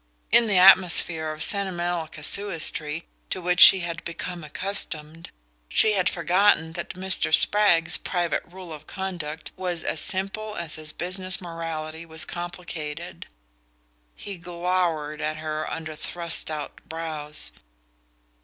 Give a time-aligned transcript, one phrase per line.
[0.31, 5.29] In the atmosphere of sentimental casuistry to which she had become accustomed,
[5.69, 7.31] she had forgotten that Mr.
[7.31, 13.27] Spragg's private rule of conduct was as simple as his business morality was complicated.
[14.15, 17.51] He glowered at her under thrust out brows.